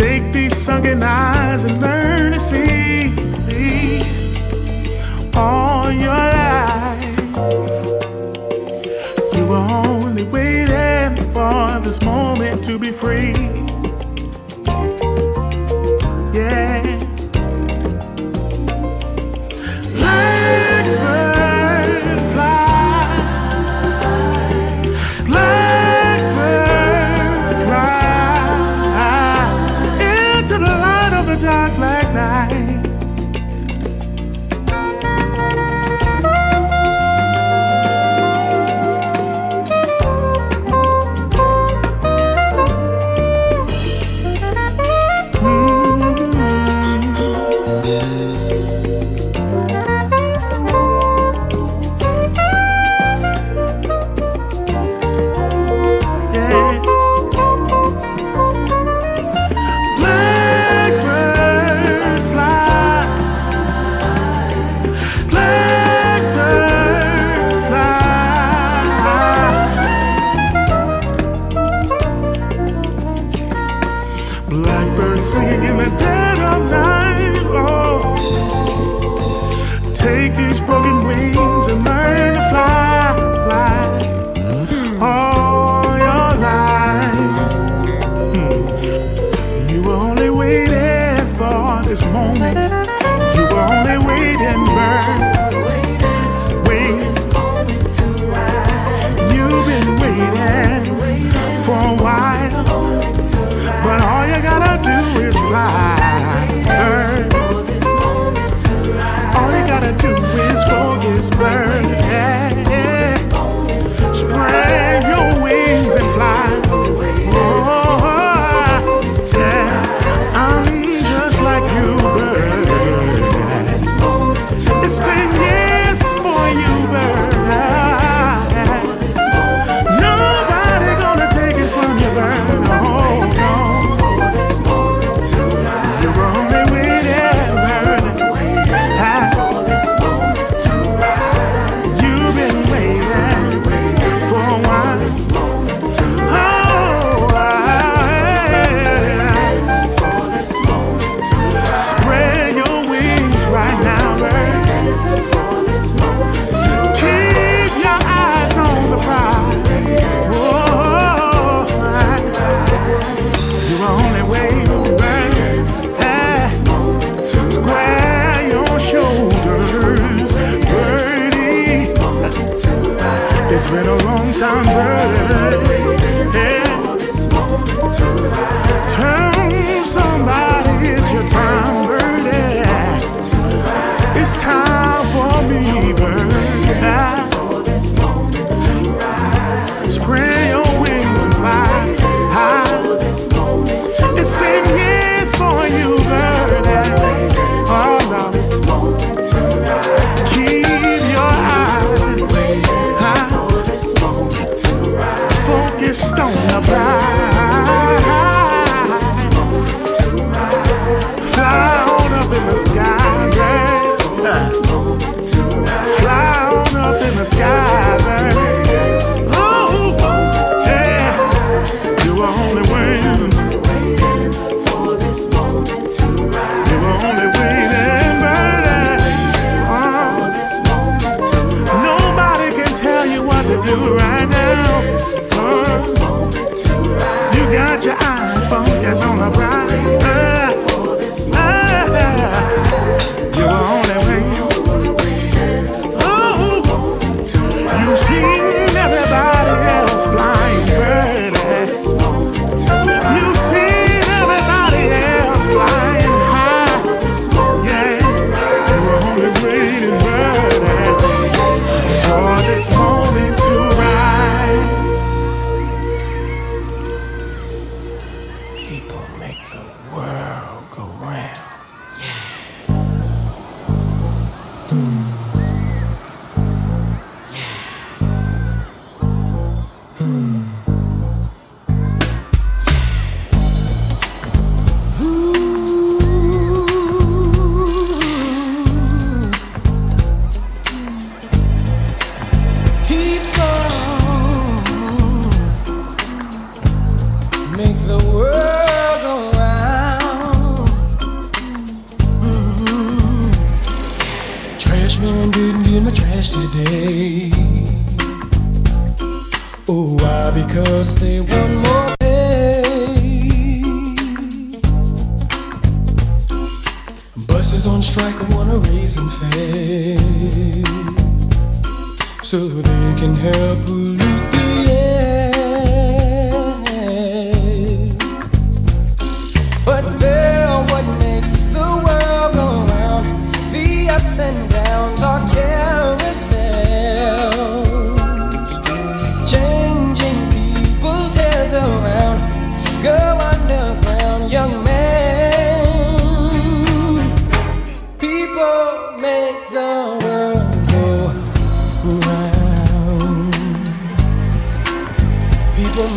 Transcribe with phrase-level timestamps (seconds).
[0.00, 3.10] Take these sunken eyes and learn to see
[3.46, 4.00] me
[5.34, 7.04] all your life.
[9.36, 13.69] You were only waiting for this moment to be free.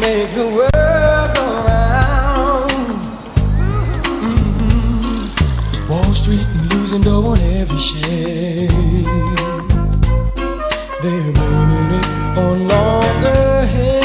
[0.04, 2.70] make the world go round.
[4.28, 5.90] Mm-hmm.
[5.90, 8.70] Wall Street losing dough on every shade.
[11.02, 12.08] They're blaming it
[12.46, 14.04] on longer hair.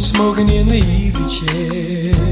[0.00, 2.22] Smoking in the easy chair.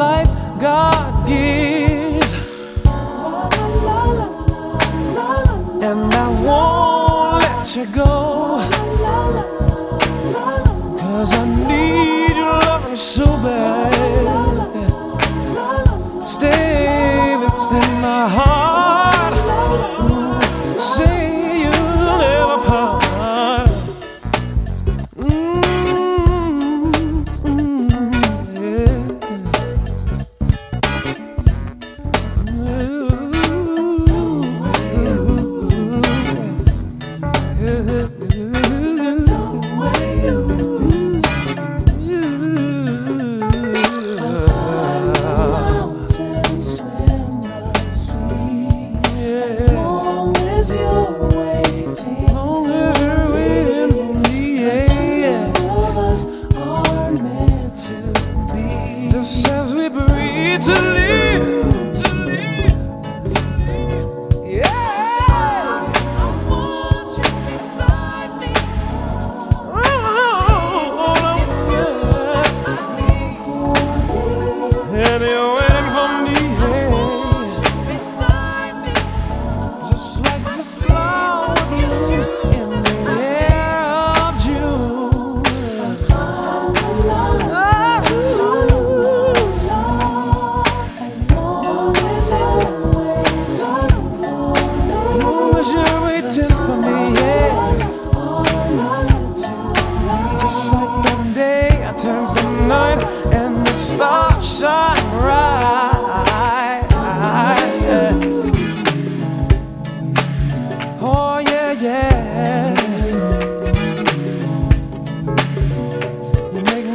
[0.00, 2.32] life God gives.
[5.88, 8.14] And I won't let you go.
[11.00, 13.92] Cause I need your love so bad.
[16.24, 18.59] Stay within my heart.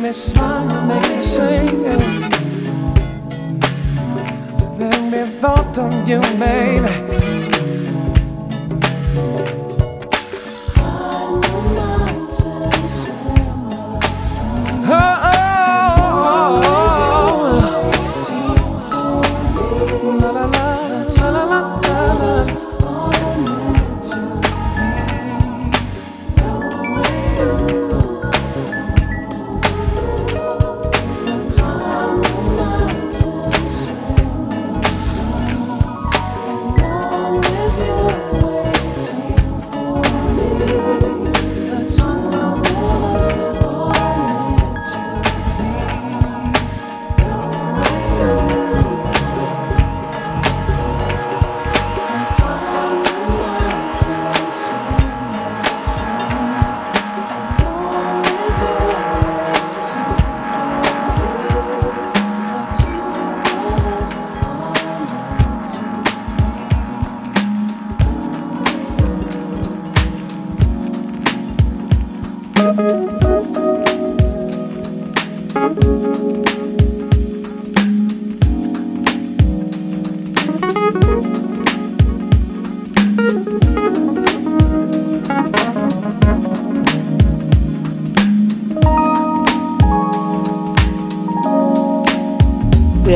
[0.05, 1.83] me smile and make me sing.
[4.77, 7.04] Let me thought on you, baby.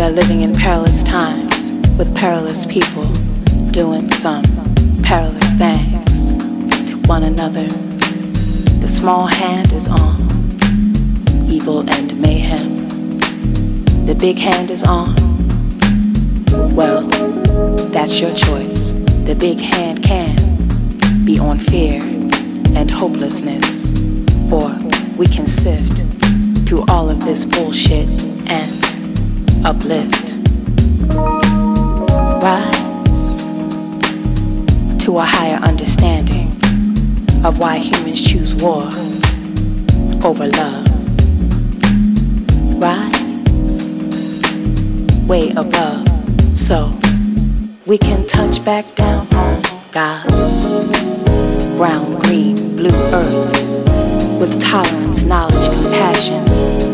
[0.10, 3.06] Are living in perilous times with perilous people
[3.70, 4.44] doing some
[5.04, 6.36] perilous things
[6.90, 7.68] to one another.
[8.82, 10.20] The small hand is on
[11.48, 13.20] evil and mayhem.
[14.08, 15.16] The big hand is on.
[16.76, 17.04] Well,
[17.92, 18.94] that's your choice.
[19.28, 23.92] The big hand can be on fear and hopelessness,
[24.52, 24.76] or
[25.18, 26.02] we can sift
[26.68, 28.10] through all of this bullshit
[29.66, 30.34] uplift.
[32.42, 33.44] Rise
[35.04, 36.50] to a higher understanding
[37.44, 38.84] of why humans choose war
[40.24, 40.88] over love.
[42.82, 43.92] Rise
[45.28, 46.08] way above
[46.58, 46.92] so
[47.86, 50.84] we can touch back down on God's
[51.78, 56.89] brown, green, blue earth with tolerance, knowledge, compassion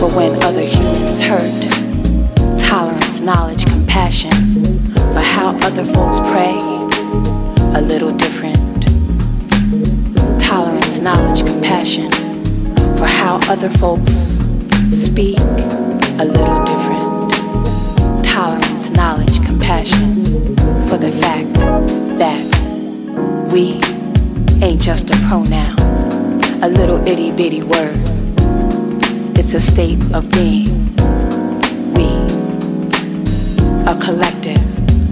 [0.00, 2.58] for when other humans hurt.
[2.58, 4.30] Tolerance, knowledge, compassion
[4.92, 6.52] for how other folks pray
[7.74, 8.82] a little different.
[10.38, 12.10] Tolerance, knowledge, compassion
[12.98, 14.38] for how other folks
[14.88, 15.38] speak
[16.18, 18.24] a little different.
[18.24, 20.24] Tolerance, knowledge, compassion
[20.88, 21.52] for the fact
[22.18, 22.42] that
[23.50, 23.80] we
[24.62, 25.78] ain't just a pronoun,
[26.62, 28.15] a little itty bitty word.
[29.48, 30.96] It's a state of being.
[31.94, 32.08] We,
[33.86, 34.60] a collective,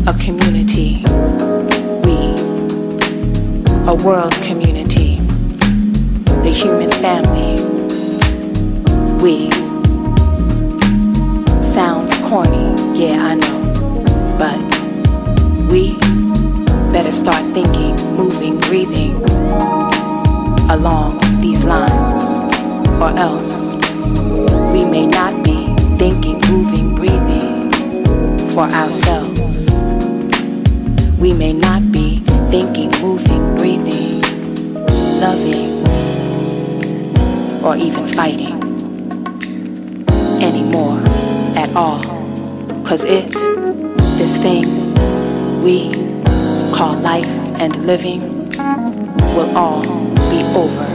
[0.09, 1.05] a community.
[2.03, 2.35] We,
[3.87, 5.20] a world community,
[6.42, 7.62] the human family.
[9.23, 9.53] We,
[11.62, 15.97] sounds corny, yeah, I know, but we
[16.92, 19.14] better start thinking, moving, breathing
[20.68, 22.40] along these lines,
[23.01, 23.84] or else
[24.73, 27.71] we may not be thinking, moving, breathing
[28.55, 29.79] for ourselves.
[31.19, 34.21] We may not be thinking, moving, breathing,
[35.21, 35.85] loving,
[37.64, 38.61] or even fighting
[40.43, 41.01] anymore
[41.57, 42.03] at all.
[42.85, 43.33] Cause it,
[44.19, 44.64] this thing
[45.62, 45.93] we
[46.75, 47.27] call life
[47.59, 48.51] and living,
[49.35, 49.83] will all
[50.31, 50.93] be over.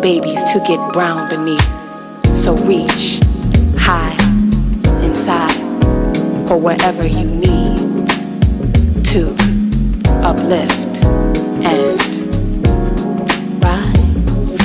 [0.00, 1.66] Babies to get brown beneath.
[2.34, 3.20] So reach
[3.76, 4.14] high
[5.02, 5.56] inside
[6.50, 8.08] or wherever you need
[9.06, 9.34] to
[10.22, 11.04] uplift
[11.64, 12.00] and
[13.62, 14.58] rise.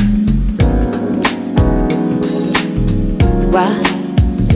[3.54, 4.48] Rise.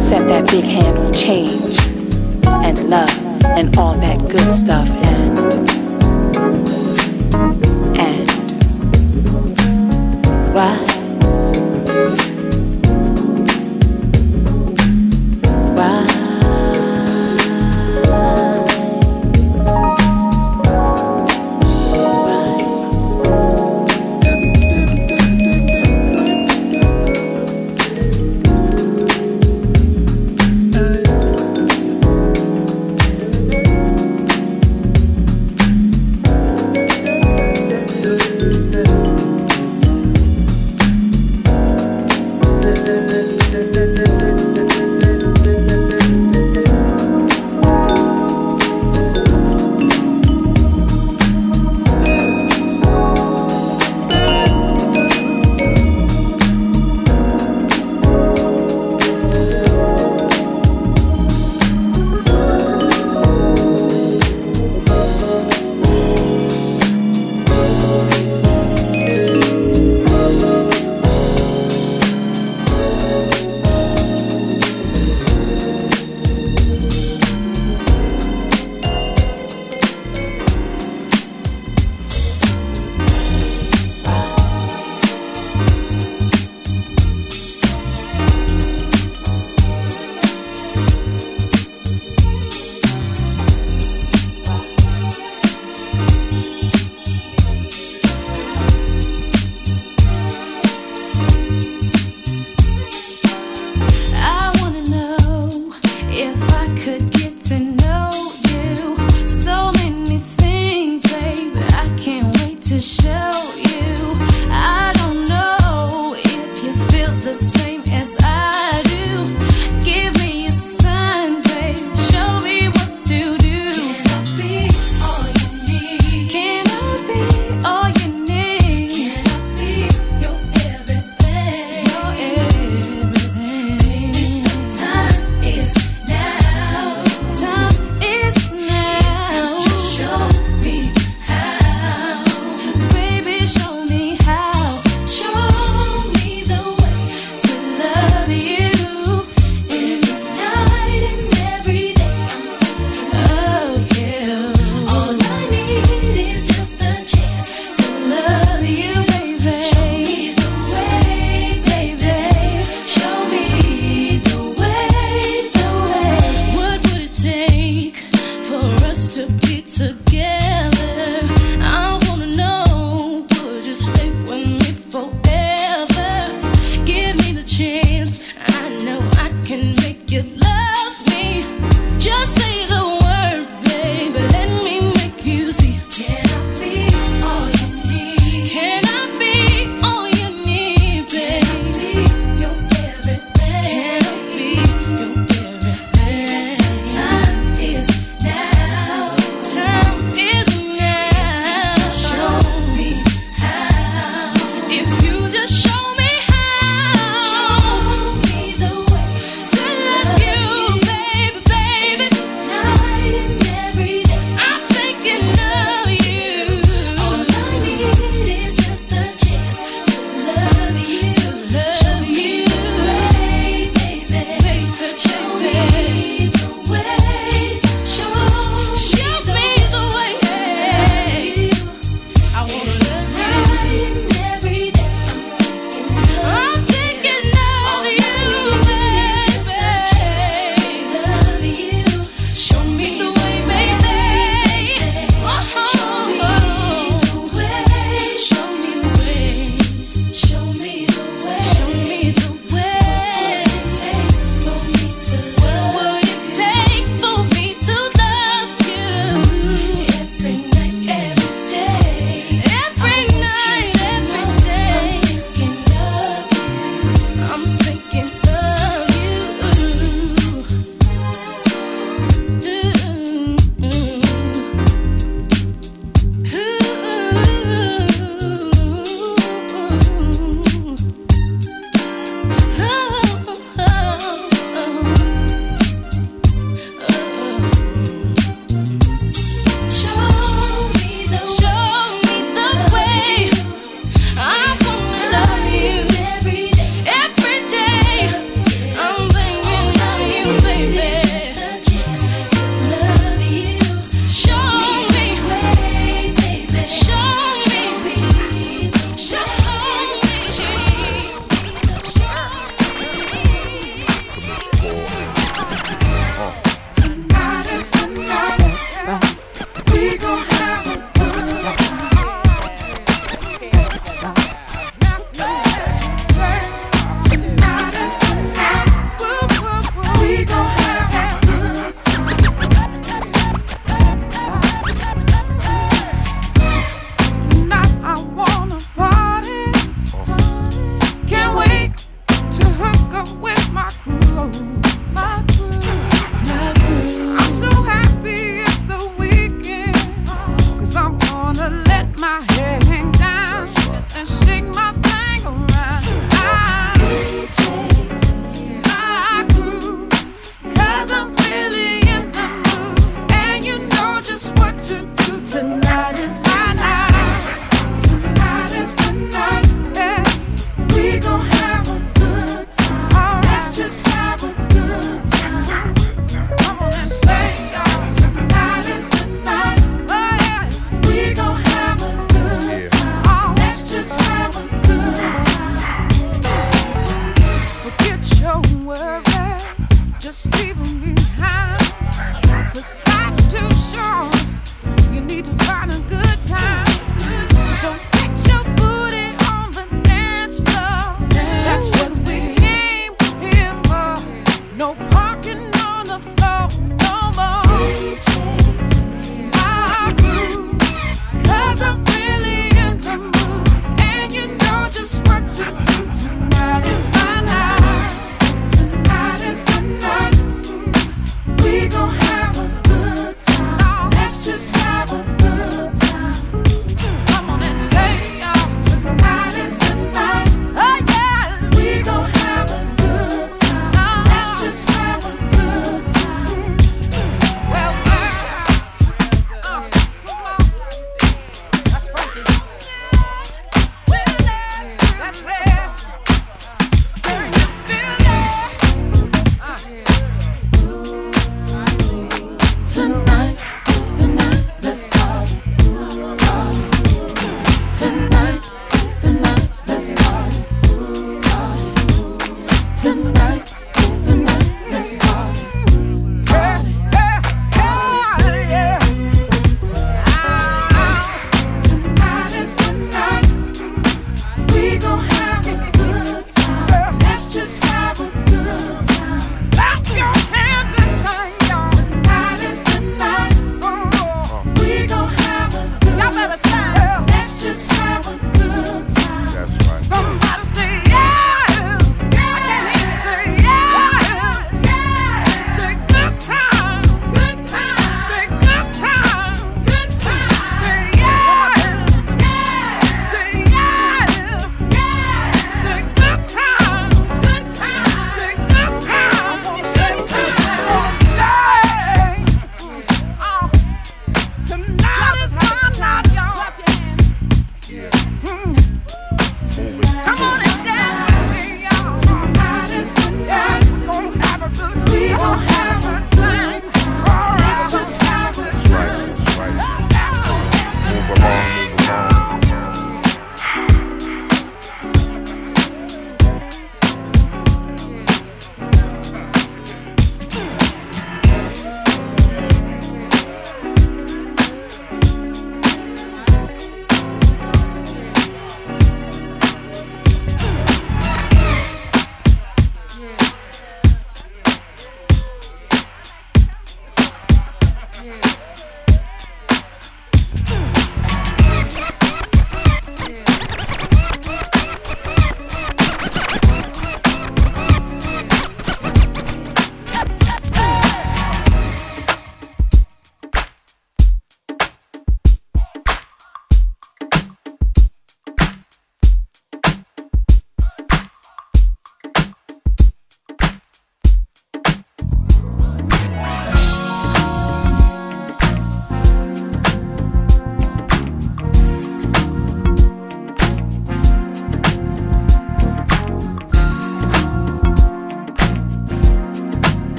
[0.00, 1.78] Set that big hand on change
[2.44, 3.10] and love
[3.44, 5.25] and all that good stuff and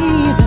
[0.00, 0.39] Give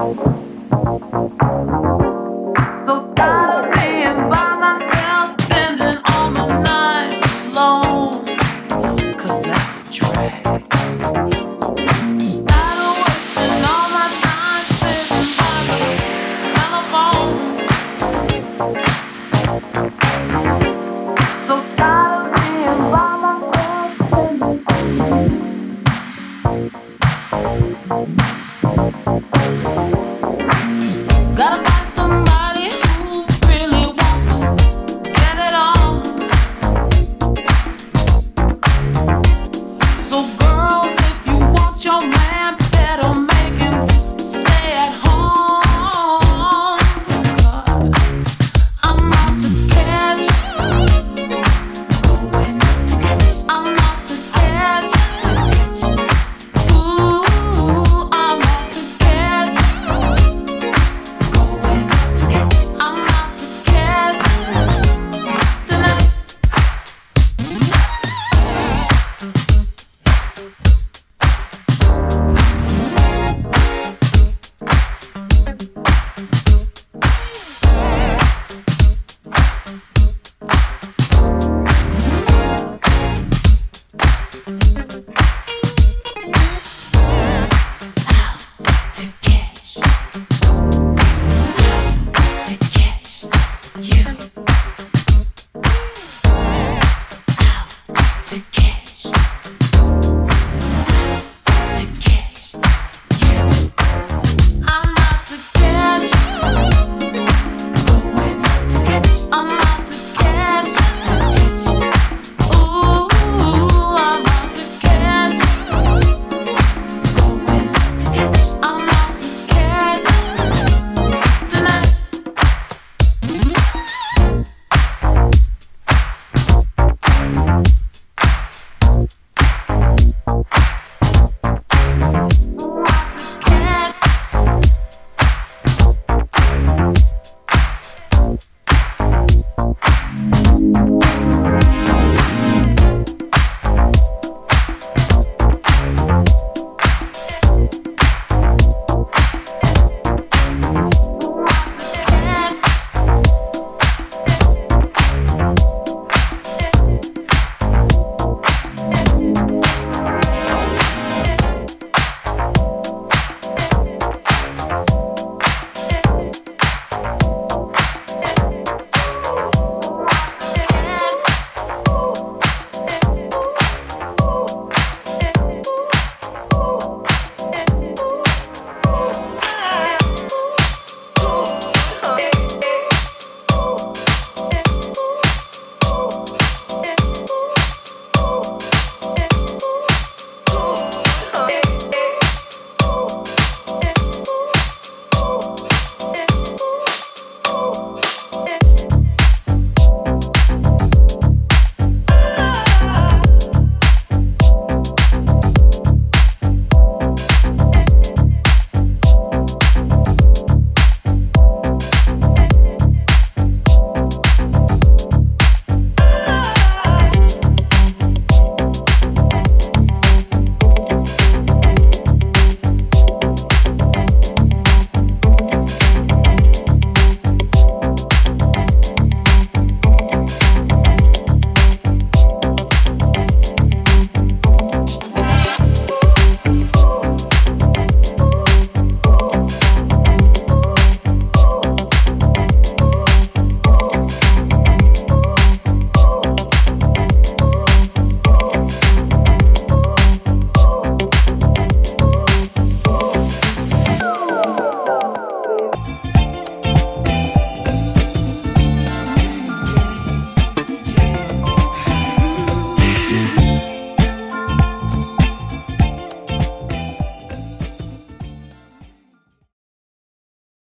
[0.00, 0.49] Música